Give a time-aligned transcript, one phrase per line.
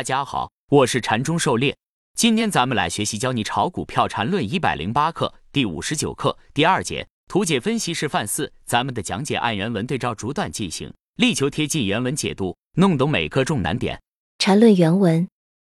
[0.00, 1.76] 大家好，我是禅中狩猎。
[2.14, 8.50] 今天咱们来学习教你炒股票禅论一百零八课第五十九课第二节图解分析示范四。
[8.64, 14.00] 咱们的讲解按原文对照逐段进行，力求贴近原文解读，弄懂每个重难点。
[14.38, 15.28] 禅论原文，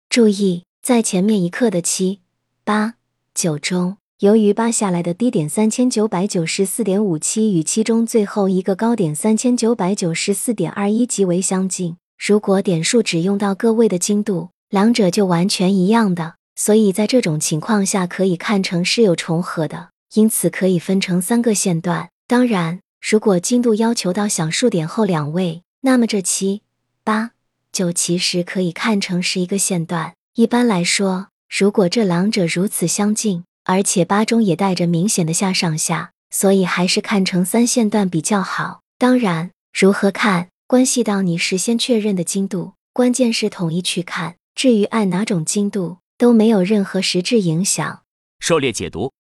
[0.09, 2.21] 注意，在前面一课的七、
[2.63, 2.95] 八、
[3.35, 11.97] 九中，由于八下来的低点三千九百九十四点五七与其中最后一个高点三千九百九十四点二一极为相近。
[12.25, 22.11] 如果点数只用到个位的精度，两者就完全一样的，所以在这种情况下可以看成是有重合的，因此可以分成三个线段。
[22.29, 26.63] 当然，如果精度要求到小数点后两位，那么这七、
[27.03, 27.33] 八、
[27.73, 30.15] 九其实可以看成是一个线段。
[30.37, 38.83] 一般来说，如果这两者如此相近，而且八中也带着明显的下上下，所以还是看成三线段比较好。
[38.97, 40.51] 当然，如何看？
[40.73, 44.37] 关系到你事先确认的精度，关键是统一去看。
[44.55, 48.05] 至于按哪种精度，都没有任何实质影响。
[48.41, 49.13] 狩猎解读：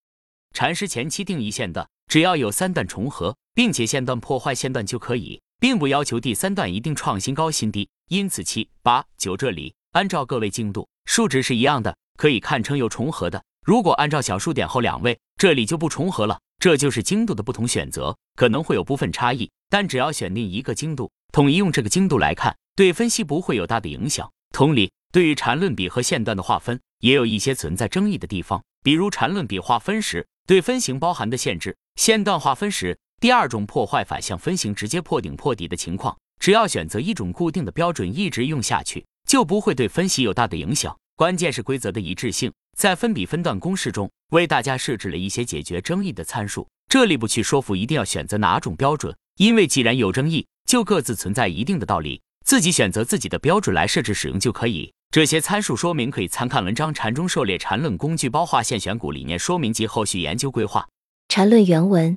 [0.54, 7.86] 禅师前期定义线段，只要有三段重合，并且线段破坏线段就可以，并不要求第三段一定创新高新低。
[8.08, 13.44] 因此七八九这里按照各位精度数值是一样的，可以看成有重合的。
[13.62, 16.40] 如果按照小数点后两位，这里就不重合了。
[16.58, 21.10] 这就是精度的不同选择，可能会有部分差异，但只要选定一个精度。
[21.32, 24.30] 统一用这个精度来看，对分析不会有大的影响。
[24.52, 28.62] 同理，对于缠论比和线段的划分，也有一些存在争议的地方。
[28.84, 40.94] 比如缠论比划分时，对分型包含的限制；线段划分时，第二种破坏反向分型直接破顶破底的情况，只要选择一种固定的标准一直用下去，就不会对分析有大的影响。
[41.16, 42.52] 关键是规则的一致性。
[42.76, 50.46] 在分比分段公式中，为大家设置了一些解决争议的参数，这里不去说服一定要选择哪种标准，因为既然有争议。
[50.72, 54.90] 就各自存在一定的道理，自己选择自己的标准来设置使用就可以。
[55.10, 60.80] 这些参数说明可以参看文章《禅中狩猎禅论工具包划线选股理念说明及后续研究规划》。
[61.28, 62.16] 禅论原文，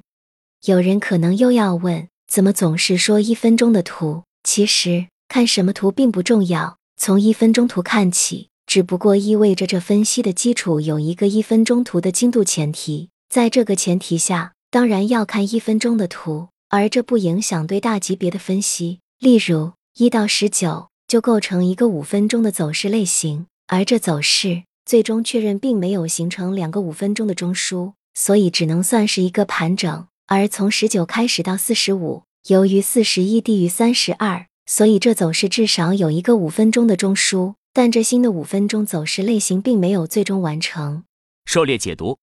[0.68, 4.24] 有人可能又要问，怎么总是说一分钟的图？
[4.46, 13.10] 其实看什么图并不重要，从一分钟图看起，只不过意味着这分析的基础有一个一分钟图的精度前提。
[13.28, 16.48] 在这个前提下，当然要看一分钟的图。
[16.70, 30.08] 而这不影响对大级别的分析，例如一到十九就构成一个五分钟的走势类型，而这走势最终确认并没有形成两个五分钟的中枢，所以只能算是一个盘整。
[30.28, 41.04] 而从十九开始到四十五，由于四十一低于三十二，所以这走势至少有一个五分钟的中枢，但这新的五分钟走势类型并没有最终完成。
[41.46, 42.18] 狩猎解读：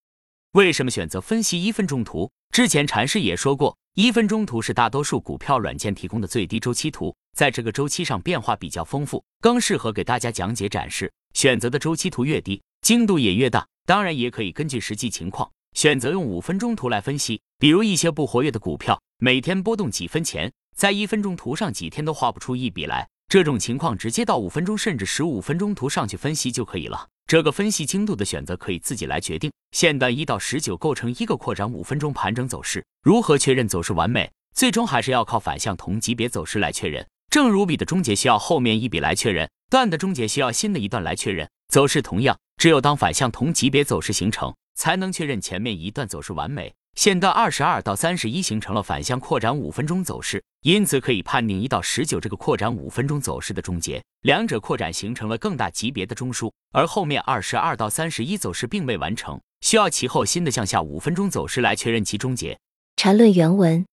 [0.53, 2.31] 为什么选择分析一分钟图？
[2.53, 3.79] 之前禅师也说过。
[3.95, 11.13] 一分钟图是大多数股票软件提供的最低周期图，在这个周期上变化比较丰富，更适合给大家讲解展示。
[11.35, 13.67] 选择的周期图越低，精度也越大。
[13.85, 17.39] 当然，也可以根据实际情况选择用五分钟图来分析。
[17.59, 27.09] 比如一些不活跃的股票，每天波动几分钱，在一分钟图上几天都画不出一笔来，这种情况直接到五分钟甚至十五分钟图上去分析就可以了。
[27.33, 29.51] 这个分析精度的选择可以自己来决定。
[29.71, 34.31] 线段一到十九构成一个扩展五分钟盘整走势，如何确认走势完美？
[34.55, 37.07] 最终还是要靠反向同级别走势来确认。
[37.31, 41.49] 正如笔的终结需要后面一笔来确认，段的终结需要新的一段来确认。
[41.69, 46.75] 走势同样，只有当反向同级别走势形成，才能确认前面一段走势完美。
[46.97, 62.57] 线段二十二到三十一形成了反向扩展五分钟走势，因此可以判定一到十九这个扩展五分钟走势的终结，两者扩展形成了更大级别的中枢，而后面二十二到三十一走势并未完成，需要其后新的向下五分钟走势来确认其终结。
[62.97, 63.85] 缠论原文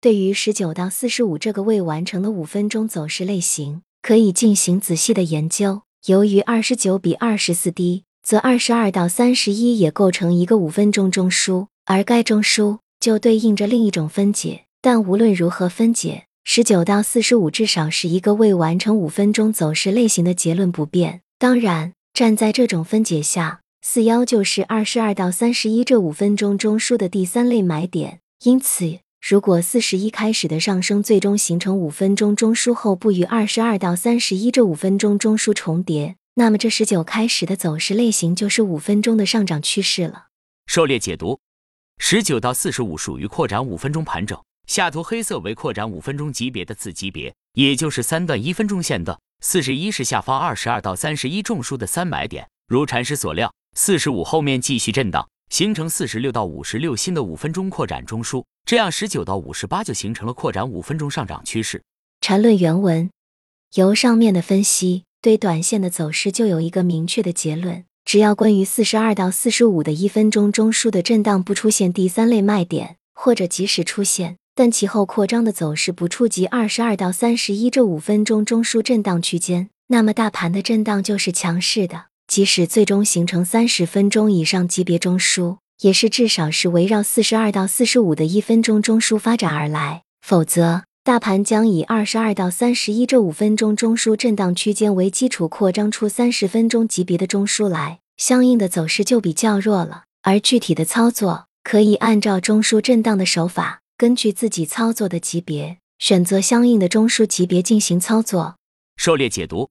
[0.00, 5.82] 对于十九到四十五这个未完成的五分钟走势类型，可以进行仔细的研究。
[6.06, 11.68] 由于二十九比二十四低，则二十二到三十一也构成一个五分钟中枢。
[11.84, 21.22] 而该中枢就对应着另一种分解，但无论如何分解，十九到四十五至少是一个未完成五分钟走势类型的结论不变。
[21.38, 28.20] 当然，站在这种分解下，四幺就是二十二到三十一这五分钟中枢的第三类买点。
[28.44, 40.26] 因此，如果四十一开始的上升最终形成五分钟中枢后不与二十二到三十一这五分钟中枢重叠，那么这十九开始的走势类型就是五分钟的上涨趋势了。
[40.66, 41.40] 狩猎解读。
[42.00, 49.18] 十九到四十五属于扩展五分钟盘整，下图黑色为扩展五分钟级别的次级别，也就是三段一分钟线段。
[49.40, 61.82] 四十一是下方二十二到三十一中枢的三买点，如禅师所料，四十五后面继续震荡，形成四十六到五十六新的五分钟扩展中枢，这样十九到五十八就形成了扩展五分钟上涨趋势。
[62.20, 63.08] 禅论原文
[63.72, 82.06] 由上面的分析对短线的走势就有一个明确的结论：只要关于四十二到四十五的一分钟中枢的震荡不出现第三类卖点，或者即使出现，但其后扩张的走势不触及二十二到三十一这五分钟中枢震荡区间，那么大盘的震荡就是强势的。
[82.26, 100.02] 即使最终形成三十分钟以上级别中枢，也是至少是围绕四十二到四十五的一分钟中枢发展而来，否则大盘将以二十二到三十一这五分钟中枢震荡区间为基础扩张出三十分钟级别的中枢来，相应的走势就比较弱了。
[100.22, 108.56] 而具体的操作可以按照中枢震荡的手法，根据自己操作的级别，选择相应的中枢级别进行操作。
[108.96, 109.68] 狩猎解读。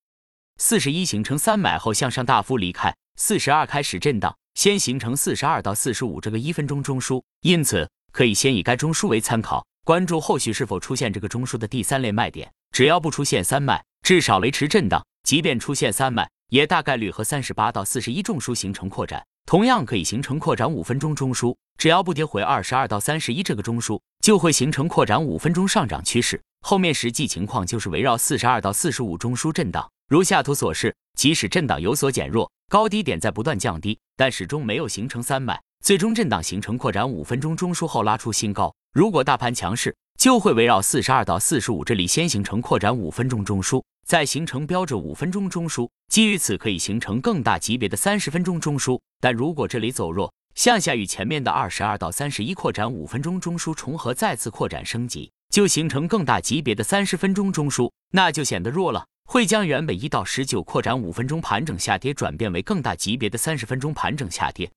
[0.57, 12.51] 四十一形成三买后向上大幅离开，四十二开始震荡，先形成四十二到四十五这个一分钟中枢，因此可以先以该中枢为参考，关注后续是否出现这个中枢的第三类卖点。
[12.71, 21.55] 只要不出现三卖，至少维持震荡；即便出现三卖，也大概率和三十八到四十一中枢形成扩展，同样可以形成扩展五分钟中枢。
[21.77, 26.41] 只要不跌回二十二到三十一这个中枢，就会形成扩展五分钟上涨趋势。
[26.59, 29.89] 后面实际情况就是围绕四十二到四十五中枢震荡。
[30.09, 38.75] 如下图所示，即使震荡有所减弱，高低点在不断降低，但始终没有形成三脉，最终震荡形成扩展五分钟中枢后拉出新高。
[38.91, 48.97] 如果大盘强势，就会围绕四十二到四十五这里先形成扩展五分钟中枢，再形成标准五分钟中枢，基于此可以形成更大级别的三十分钟中枢。
[49.19, 59.05] 但如果这里走弱，向下与前面的二十二到三十一扩展五分钟中枢重合，再次扩展升级，就形成更大级别的三十分钟中枢，那就显得弱了。
[59.25, 64.71] 会将原本一到十九扩展五分钟盘整下跌转变为更大级别的三十分钟盘整下跌，